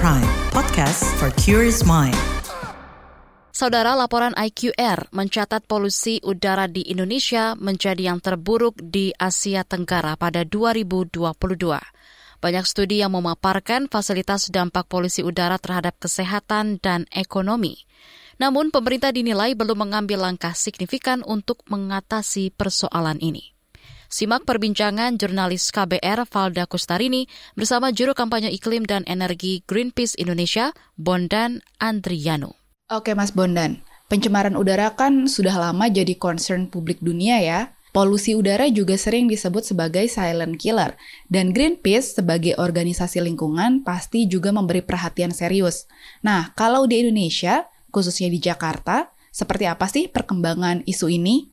[0.00, 2.16] Prime, podcast for curious mind.
[3.52, 10.48] Saudara laporan IQR mencatat polusi udara di Indonesia menjadi yang terburuk di Asia Tenggara pada
[10.48, 11.20] 2022.
[12.40, 17.84] Banyak studi yang memaparkan fasilitas dampak polusi udara terhadap kesehatan dan ekonomi.
[18.40, 23.52] Namun pemerintah dinilai belum mengambil langkah signifikan untuk mengatasi persoalan ini.
[24.10, 31.62] Simak perbincangan jurnalis KBR Valda Kustarini bersama juru kampanye iklim dan energi Greenpeace Indonesia, Bondan
[31.78, 32.58] Andriano.
[32.90, 37.70] Oke Mas Bondan, pencemaran udara kan sudah lama jadi concern publik dunia ya.
[37.94, 40.98] Polusi udara juga sering disebut sebagai silent killer,
[41.30, 45.86] dan Greenpeace sebagai organisasi lingkungan pasti juga memberi perhatian serius.
[46.26, 51.49] Nah, kalau di Indonesia, khususnya di Jakarta, seperti apa sih perkembangan isu ini?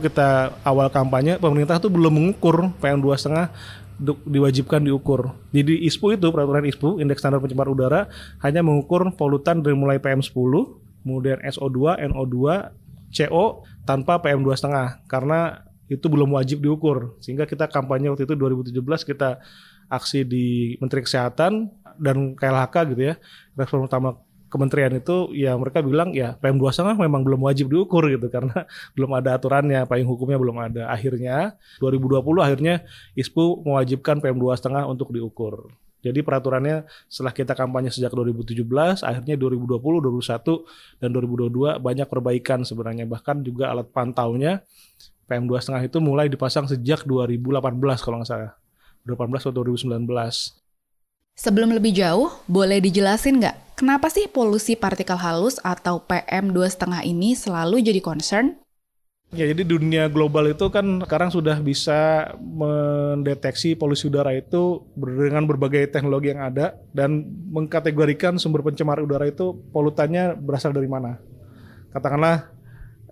[0.00, 3.52] Kita awal kampanye pemerintah tuh belum mengukur PM2,5
[4.24, 5.36] diwajibkan diukur.
[5.52, 8.08] Jadi ISPU itu peraturan ISPU indeks standar pencemar udara
[8.40, 10.52] hanya mengukur polutan dari mulai PM10,
[11.04, 12.36] kemudian SO2, NO2,
[13.12, 17.18] CO tanpa PM2,5 karena itu belum wajib diukur.
[17.20, 19.42] Sehingga kita kampanye waktu itu 2017 kita
[19.90, 23.14] aksi di Menteri Kesehatan dan KLHK gitu ya.
[23.58, 24.16] Respon utama
[24.50, 28.66] kementerian itu ya mereka bilang ya PM2,5 memang belum wajib diukur gitu karena
[28.98, 30.90] belum ada aturannya, payung hukumnya belum ada.
[30.90, 32.82] Akhirnya 2020 akhirnya
[33.14, 35.70] ISPU mewajibkan PM2,5 untuk diukur.
[36.00, 40.64] Jadi peraturannya setelah kita kampanye sejak 2017, akhirnya 2020, 2021,
[40.96, 43.04] dan 2022 banyak perbaikan sebenarnya.
[43.04, 44.64] Bahkan juga alat pantaunya
[45.28, 48.52] PM2,5 itu mulai dipasang sejak 2018 kalau nggak salah.
[49.04, 50.60] 2018 atau 2019.
[51.36, 57.80] Sebelum lebih jauh, boleh dijelasin nggak kenapa sih polusi partikel halus atau PM2,5 ini selalu
[57.80, 58.60] jadi concern?
[59.30, 65.86] Ya, jadi dunia global itu kan sekarang sudah bisa mendeteksi polusi udara itu dengan berbagai
[65.88, 71.22] teknologi yang ada dan mengkategorikan sumber pencemar udara itu polutannya berasal dari mana.
[71.94, 72.50] Katakanlah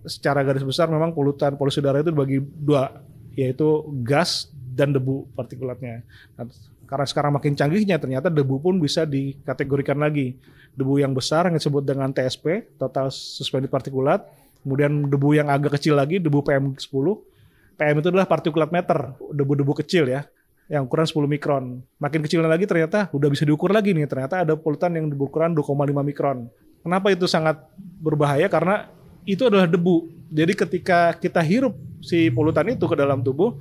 [0.04, 2.98] secara garis besar memang polutan polusi udara itu dibagi dua,
[3.38, 6.02] yaitu gas dan debu partikulatnya.
[6.88, 10.40] Karena sekarang makin canggihnya ternyata debu pun bisa dikategorikan lagi.
[10.72, 14.24] Debu yang besar yang disebut dengan TSP, total suspended partikulat.
[14.64, 17.06] Kemudian debu yang agak kecil lagi, debu PM10.
[17.78, 20.26] PM itu adalah partikulat meter, debu-debu kecil ya,
[20.66, 21.64] yang ukuran 10 mikron.
[22.02, 26.02] Makin kecilnya lagi ternyata udah bisa diukur lagi nih, ternyata ada polutan yang berukuran 2,5
[26.02, 26.50] mikron.
[26.82, 27.62] Kenapa itu sangat
[28.02, 28.50] berbahaya?
[28.50, 28.90] Karena
[29.28, 30.08] itu adalah debu.
[30.32, 33.60] Jadi ketika kita hirup si polutan itu ke dalam tubuh,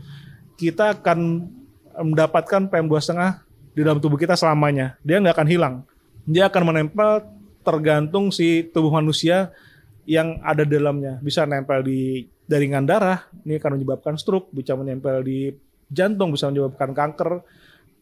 [0.57, 1.45] kita akan
[1.97, 4.97] mendapatkan PM2,5 di dalam tubuh kita selamanya.
[5.05, 5.75] Dia nggak akan hilang.
[6.25, 7.23] Dia akan menempel
[7.61, 9.51] tergantung si tubuh manusia
[10.07, 11.19] yang ada di dalamnya.
[11.19, 15.51] Bisa nempel di jaringan darah, ini akan menyebabkan stroke, bisa menempel di
[15.91, 17.43] jantung, bisa menyebabkan kanker,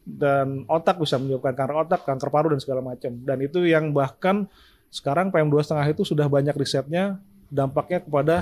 [0.05, 3.09] dan otak bisa menyebabkan kanker otak, kanker paru, dan segala macam.
[3.25, 4.45] Dan itu yang bahkan
[4.93, 7.17] sekarang PM2,5 itu sudah banyak risetnya
[7.49, 8.35] dampaknya kepada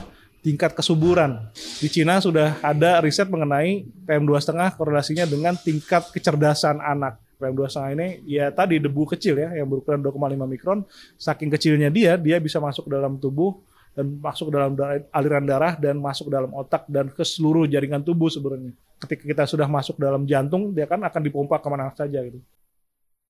[0.44, 1.48] tingkat kesuburan.
[1.56, 7.18] Di Cina sudah ada riset mengenai PM2,5 korelasinya dengan tingkat kecerdasan anak.
[7.40, 10.80] PM2,5 ini ya tadi debu kecil ya yang berukuran 2,5 mikron.
[11.16, 13.64] Saking kecilnya dia, dia bisa masuk dalam tubuh
[13.96, 14.76] dan masuk dalam
[15.16, 18.75] aliran darah dan masuk dalam otak dan ke seluruh jaringan tubuh sebenarnya.
[19.00, 22.40] Ketika kita sudah masuk dalam jantung, dia kan akan dipompa ke mana saja gitu.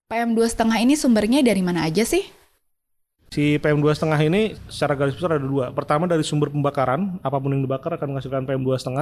[0.10, 2.43] PM2,5 ini sumbernya dari mana aja sih?
[3.34, 5.74] Si PM2,5 ini secara garis besar ada dua.
[5.74, 8.94] Pertama dari sumber pembakaran, apa pun yang dibakar akan menghasilkan PM2,5,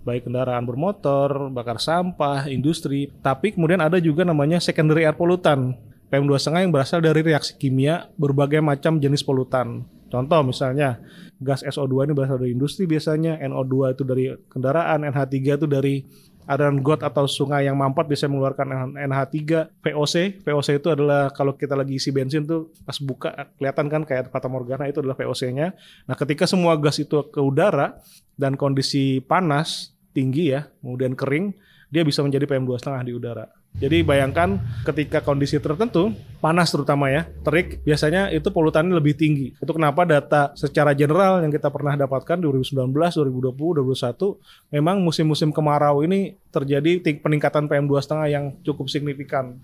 [0.00, 3.12] baik kendaraan bermotor, bakar sampah, industri.
[3.20, 5.76] Tapi kemudian ada juga namanya secondary air pollutant,
[6.08, 9.84] PM2,5 yang berasal dari reaksi kimia berbagai macam jenis polutan.
[10.08, 10.96] Contoh misalnya
[11.36, 16.00] gas SO2 ini berasal dari industri biasanya, NO2 itu dari kendaraan, NH3 itu dari
[16.46, 19.38] aliran got atau sungai yang mampet bisa mengeluarkan NH3,
[19.82, 20.14] VOC.
[20.46, 24.46] VOC itu adalah kalau kita lagi isi bensin tuh pas buka kelihatan kan kayak fata
[24.46, 25.74] morgana itu adalah VOC-nya.
[26.06, 27.98] Nah, ketika semua gas itu ke udara
[28.38, 31.52] dan kondisi panas tinggi ya, kemudian kering,
[31.90, 33.46] dia bisa menjadi PM2,5 di udara.
[33.76, 34.56] Jadi bayangkan
[34.88, 36.08] ketika kondisi tertentu,
[36.40, 39.52] panas terutama ya, terik, biasanya itu polutannya lebih tinggi.
[39.60, 44.40] Itu kenapa data secara general yang kita pernah dapatkan 2019, 2020, 2021,
[44.72, 49.60] memang musim-musim kemarau ini terjadi peningkatan PM2,5 yang cukup signifikan.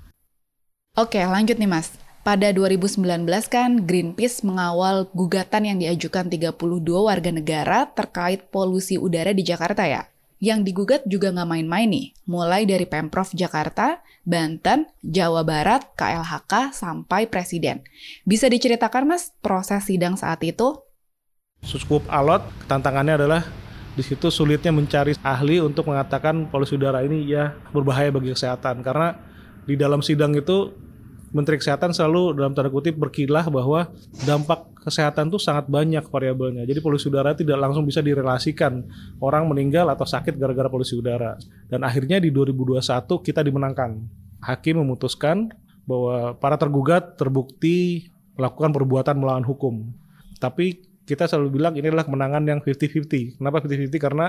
[0.93, 1.97] Oke, lanjut nih Mas.
[2.23, 3.03] Pada 2019
[3.49, 6.55] kan Greenpeace mengawal gugatan yang diajukan 32
[6.85, 10.12] warga negara terkait polusi udara di Jakarta ya.
[10.43, 17.31] Yang digugat juga nggak main-main nih, mulai dari Pemprov Jakarta, Banten, Jawa Barat, KLHK, sampai
[17.31, 17.87] Presiden.
[18.27, 20.83] Bisa diceritakan mas proses sidang saat itu?
[21.63, 23.47] Cukup alot, tantangannya adalah
[23.95, 29.15] di situ sulitnya mencari ahli untuk mengatakan polusi udara ini ya berbahaya bagi kesehatan karena
[29.63, 30.75] di dalam sidang itu
[31.33, 33.89] Menteri Kesehatan selalu dalam tanda kutip berkilah bahwa
[34.29, 36.69] dampak kesehatan itu sangat banyak variabelnya.
[36.69, 38.85] Jadi polusi udara tidak langsung bisa direlasikan
[39.17, 41.41] orang meninggal atau sakit gara-gara polusi udara.
[41.73, 42.85] Dan akhirnya di 2021
[43.25, 43.97] kita dimenangkan.
[44.45, 45.49] Hakim memutuskan
[45.89, 49.89] bahwa para tergugat terbukti melakukan perbuatan melawan hukum.
[50.37, 53.41] Tapi kita selalu bilang ini adalah kemenangan yang 50-50.
[53.41, 53.97] Kenapa 50-50?
[53.97, 54.27] Karena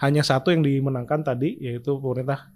[0.00, 2.50] hanya satu yang dimenangkan tadi, yaitu pemerintah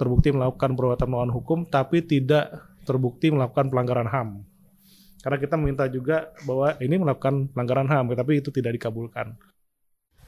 [0.00, 4.46] terbukti melakukan perbuatan melawan hukum, tapi tidak terbukti melakukan pelanggaran HAM.
[5.26, 9.34] Karena kita meminta juga bahwa ini melakukan pelanggaran HAM, tapi itu tidak dikabulkan.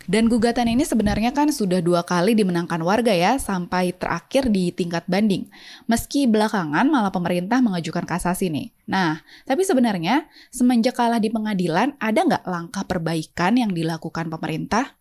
[0.08, 5.06] Dan gugatan ini sebenarnya kan sudah dua kali dimenangkan warga ya, sampai terakhir di tingkat
[5.06, 5.46] banding.
[5.86, 8.74] Meski belakangan malah pemerintah mengajukan kasasi nih.
[8.90, 14.97] Nah, tapi sebenarnya semenjak kalah di pengadilan, ada nggak langkah perbaikan yang dilakukan pemerintah?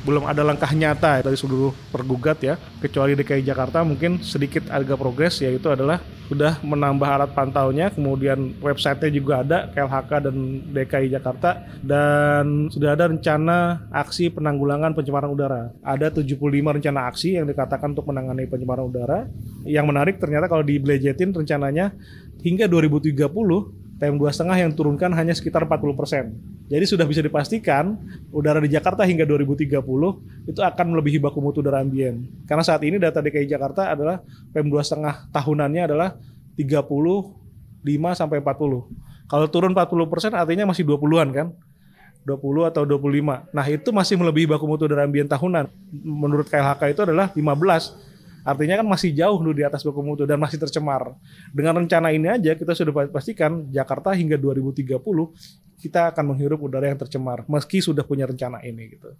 [0.00, 2.56] Belum ada langkah nyata dari seluruh pergugat ya.
[2.80, 6.00] Kecuali DKI Jakarta mungkin sedikit agak progres yaitu adalah
[6.30, 10.36] sudah menambah alat pantaunya kemudian websitenya juga ada KLHK dan
[10.72, 11.50] DKI Jakarta.
[11.82, 15.74] Dan sudah ada rencana aksi penanggulangan pencemaran udara.
[15.84, 19.26] Ada 75 rencana aksi yang dikatakan untuk menangani pencemaran udara.
[19.68, 21.92] Yang menarik ternyata kalau dibelejetin rencananya
[22.40, 26.32] hingga 2030 PM2,5 yang turunkan hanya sekitar 40 persen.
[26.72, 28.00] Jadi sudah bisa dipastikan
[28.32, 29.76] udara di Jakarta hingga 2030
[30.48, 32.24] itu akan melebihi baku mutu udara ambien.
[32.48, 34.24] Karena saat ini data DKI Jakarta adalah
[34.56, 36.16] PM2,5 tahunannya adalah
[36.56, 39.28] 35 sampai 40.
[39.28, 41.46] Kalau turun 40 persen artinya masih 20-an kan?
[42.24, 43.52] 20 atau 25.
[43.52, 45.68] Nah itu masih melebihi baku mutu udara ambien tahunan.
[45.92, 48.09] Menurut KLHK itu adalah 15
[48.44, 51.16] Artinya kan masih jauh dulu di atas baku mutu dan masih tercemar.
[51.52, 54.96] Dengan rencana ini aja kita sudah pastikan Jakarta hingga 2030
[55.80, 59.16] kita akan menghirup udara yang tercemar meski sudah punya rencana ini gitu.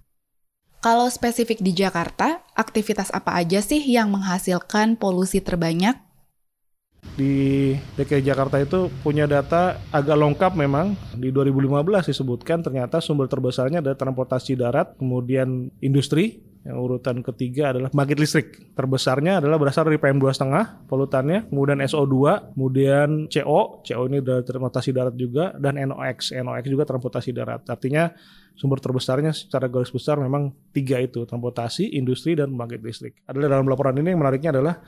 [0.81, 5.93] Kalau spesifik di Jakarta, aktivitas apa aja sih yang menghasilkan polusi terbanyak?
[7.21, 10.97] Di DKI Jakarta itu punya data agak lengkap memang.
[11.21, 17.89] Di 2015 disebutkan ternyata sumber terbesarnya adalah transportasi darat, kemudian industri, yang urutan ketiga adalah
[17.89, 18.49] pembangkit listrik.
[18.77, 25.17] Terbesarnya adalah berasal dari PM2,5 polutannya, kemudian SO2, kemudian CO, CO ini dari transportasi darat
[25.17, 26.37] juga, dan NOx.
[26.37, 27.65] NOx juga transportasi darat.
[27.65, 28.13] Artinya
[28.53, 33.13] sumber terbesarnya secara garis besar memang tiga itu, transportasi, industri, dan pembangkit listrik.
[33.25, 34.85] Adalah dalam laporan ini yang menariknya adalah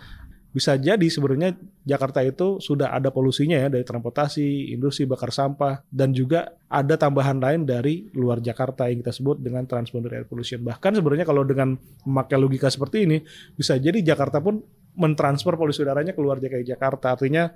[0.53, 6.13] bisa jadi sebenarnya Jakarta itu sudah ada polusinya ya dari transportasi, industri bakar sampah dan
[6.13, 10.61] juga ada tambahan lain dari luar Jakarta yang kita sebut dengan transboundary air pollution.
[10.61, 11.73] Bahkan sebenarnya kalau dengan
[12.05, 13.25] memakai logika seperti ini
[13.57, 14.61] bisa jadi Jakarta pun
[14.93, 17.17] mentransfer polusi udaranya keluar DKI Jakarta.
[17.17, 17.49] Artinya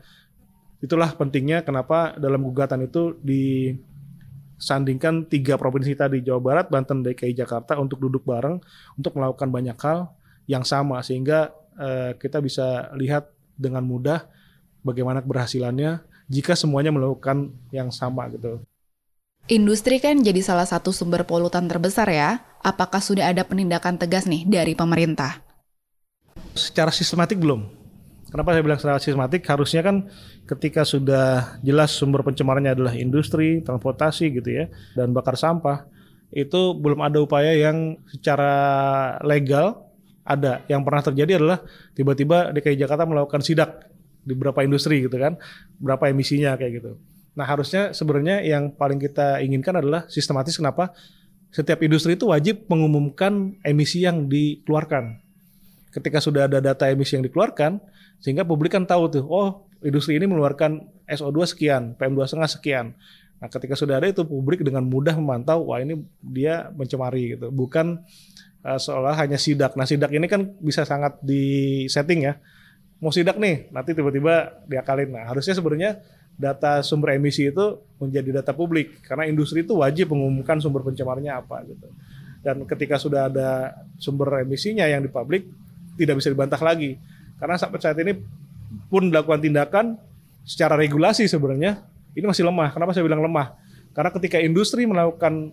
[0.81, 7.77] itulah pentingnya kenapa dalam gugatan itu disandingkan tiga provinsi tadi Jawa Barat, Banten, DKI Jakarta
[7.77, 8.57] untuk duduk bareng
[8.97, 10.17] untuk melakukan banyak hal
[10.47, 14.27] yang sama sehingga uh, kita bisa lihat dengan mudah
[14.87, 18.63] bagaimana keberhasilannya jika semuanya melakukan yang sama gitu.
[19.47, 22.43] Industri kan jadi salah satu sumber polutan terbesar ya.
[22.67, 25.39] Apakah sudah ada penindakan tegas nih dari pemerintah?
[26.59, 27.63] Secara sistematik belum.
[28.27, 29.47] Kenapa saya bilang secara sistematik?
[29.47, 30.11] Harusnya kan
[30.51, 34.65] ketika sudah jelas sumber pencemarannya adalah industri, transportasi gitu ya,
[34.99, 35.87] dan bakar sampah,
[36.35, 38.51] itu belum ada upaya yang secara
[39.23, 39.86] legal
[40.27, 40.67] ada.
[40.67, 41.59] Yang pernah terjadi adalah
[41.95, 43.87] tiba-tiba DKI Jakarta melakukan sidak
[44.27, 45.39] di beberapa industri gitu kan,
[45.79, 46.99] berapa emisinya kayak gitu.
[47.39, 50.91] Nah harusnya sebenarnya yang paling kita inginkan adalah sistematis kenapa
[51.55, 55.23] setiap industri itu wajib mengumumkan emisi yang dikeluarkan.
[55.95, 57.81] Ketika sudah ada data emisi yang dikeluarkan,
[58.21, 62.93] sehingga publik kan tahu tuh, oh industri ini mengeluarkan SO2 sekian, PM2,5 sekian.
[63.41, 67.49] Nah ketika sudah ada itu publik dengan mudah memantau, wah ini dia mencemari gitu.
[67.53, 68.05] Bukan
[68.67, 69.79] uh, seolah hanya sidak.
[69.79, 72.35] Nah sidak ini kan bisa sangat di setting ya.
[72.99, 75.15] Mau sidak nih, nanti tiba-tiba diakalin.
[75.15, 76.03] Nah harusnya sebenarnya
[76.37, 81.63] data sumber emisi itu menjadi data publik karena industri itu wajib mengumumkan sumber pencemarnya apa
[81.65, 81.87] gitu.
[82.43, 85.47] Dan ketika sudah ada sumber emisinya yang di publik
[85.97, 87.01] tidak bisa dibantah lagi
[87.41, 88.17] karena sampai saat ini
[88.93, 89.97] pun dilakukan tindakan
[90.45, 91.81] secara regulasi sebenarnya
[92.17, 92.73] ini masih lemah.
[92.73, 93.57] Kenapa saya bilang lemah?
[93.97, 95.53] Karena ketika industri melakukan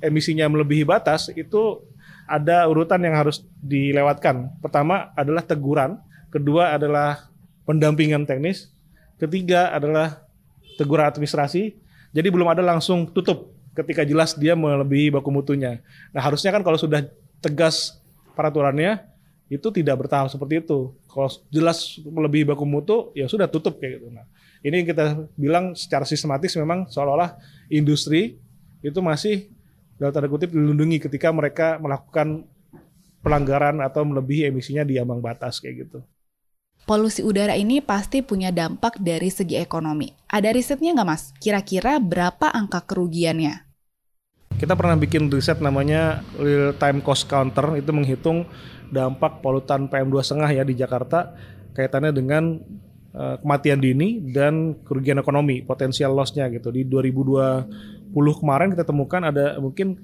[0.00, 1.82] emisinya melebihi batas itu
[2.28, 4.52] ada urutan yang harus dilewatkan.
[4.60, 5.96] Pertama adalah teguran,
[6.28, 7.32] kedua adalah
[7.64, 8.70] pendampingan teknis,
[9.16, 10.22] ketiga adalah
[10.76, 11.74] teguran administrasi.
[12.12, 15.80] Jadi belum ada langsung tutup ketika jelas dia melebihi baku mutunya.
[16.12, 17.08] Nah harusnya kan kalau sudah
[17.40, 17.98] tegas
[18.36, 19.02] peraturannya
[19.48, 20.92] itu tidak bertahap seperti itu.
[21.08, 24.12] Kalau jelas melebihi baku mutu ya sudah tutup kayak gitu.
[24.12, 24.28] Nah
[24.60, 27.38] ini kita bilang secara sistematis memang seolah-olah
[27.70, 28.38] industri
[28.82, 29.50] itu masih
[29.98, 32.46] dalam tanda kutip dilindungi ketika mereka melakukan
[33.20, 36.00] pelanggaran atau melebihi emisinya di ambang batas kayak gitu.
[36.88, 40.08] polusi udara ini pasti punya dampak dari segi ekonomi.
[40.24, 41.36] Ada risetnya nggak mas?
[41.36, 43.68] Kira-kira berapa angka kerugiannya?
[44.56, 48.48] Kita pernah bikin riset namanya real time cost counter itu menghitung
[48.88, 51.36] dampak polutan PM2,5 ya di Jakarta
[51.76, 52.56] kaitannya dengan
[53.14, 56.72] uh, kematian dini dan kerugian ekonomi, potensial lossnya gitu.
[56.72, 57.97] Di 2020
[58.38, 59.98] kemarin kita temukan ada mungkin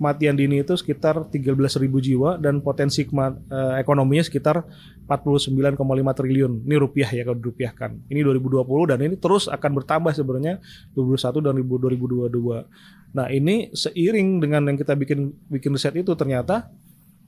[0.00, 1.60] kematian dini itu sekitar 13.000
[2.00, 4.64] jiwa dan potensi uh, ekonominya sekitar
[5.04, 5.52] 49,5
[6.16, 6.64] triliun.
[6.64, 8.08] Ini rupiah ya kalau dirupiahkan.
[8.08, 10.56] Ini 2020 dan ini terus akan bertambah sebenarnya
[10.96, 11.52] 2021 dan
[12.32, 13.12] 2022.
[13.12, 16.72] Nah, ini seiring dengan yang kita bikin bikin riset itu ternyata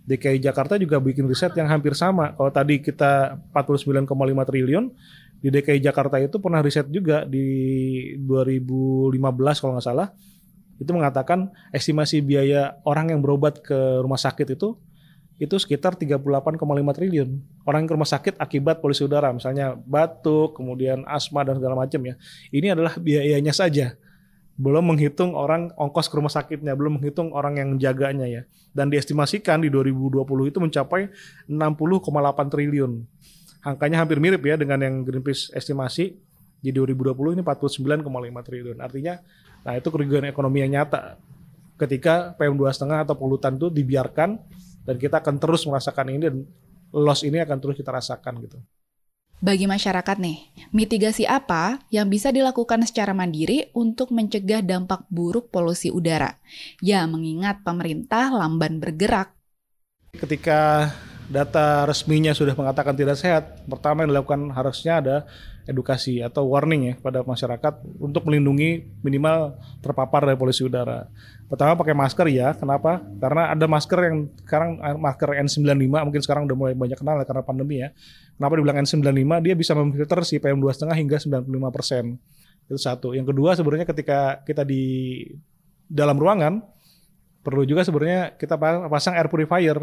[0.08, 2.32] DKI Jakarta juga bikin riset yang hampir sama.
[2.40, 4.08] Kalau tadi kita 49,5
[4.48, 4.84] triliun,
[5.42, 7.44] di DKI Jakarta itu pernah riset juga di
[8.22, 9.18] 2015
[9.58, 10.14] kalau nggak salah
[10.78, 14.78] itu mengatakan estimasi biaya orang yang berobat ke rumah sakit itu
[15.42, 16.22] itu sekitar 38,5
[16.94, 17.30] triliun.
[17.66, 21.98] Orang yang ke rumah sakit akibat polusi udara, misalnya batuk, kemudian asma dan segala macam
[21.98, 22.14] ya.
[22.54, 23.98] Ini adalah biayanya saja.
[24.54, 28.42] Belum menghitung orang ongkos ke rumah sakitnya, belum menghitung orang yang menjaganya ya.
[28.70, 31.10] Dan diestimasikan di 2020 itu mencapai
[31.50, 31.50] 60,8
[32.46, 32.92] triliun.
[33.62, 36.18] Angkanya hampir mirip ya dengan yang Greenpeace estimasi
[36.62, 38.02] di 2020 ini 49,5
[38.42, 38.78] triliun.
[38.82, 39.14] Artinya
[39.62, 41.18] Nah itu kerugian ekonomi yang nyata
[41.78, 44.38] ketika PM2,5 atau polutan itu dibiarkan
[44.82, 46.36] dan kita akan terus merasakan ini dan
[46.90, 48.58] loss ini akan terus kita rasakan gitu.
[49.42, 50.38] Bagi masyarakat nih,
[50.70, 56.38] mitigasi apa yang bisa dilakukan secara mandiri untuk mencegah dampak buruk polusi udara?
[56.78, 59.34] Ya, mengingat pemerintah lamban bergerak.
[60.14, 60.94] Ketika
[61.30, 65.16] data resminya sudah mengatakan tidak sehat, pertama yang dilakukan harusnya ada
[65.62, 71.06] edukasi atau warning ya pada masyarakat untuk melindungi minimal terpapar dari polusi udara.
[71.46, 72.98] Pertama pakai masker ya, kenapa?
[73.20, 77.42] Karena ada masker yang sekarang eh, masker N95 mungkin sekarang udah mulai banyak kenal karena
[77.44, 77.94] pandemi ya.
[78.34, 79.30] Kenapa dibilang N95?
[79.44, 82.04] Dia bisa memfilter si PM2,5 hingga 95 persen.
[82.66, 83.14] Itu satu.
[83.14, 85.22] Yang kedua sebenarnya ketika kita di
[85.86, 86.64] dalam ruangan
[87.42, 88.54] perlu juga sebenarnya kita
[88.88, 89.76] pasang air purifier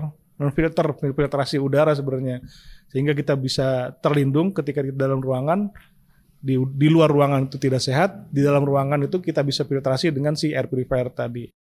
[0.55, 2.39] filter filtrasi udara sebenarnya.
[2.88, 5.69] Sehingga kita bisa terlindung ketika di dalam ruangan.
[6.39, 10.39] Di, di luar ruangan itu tidak sehat di dalam ruangan itu kita bisa filtrasi dengan
[10.39, 11.59] si air purifier tadi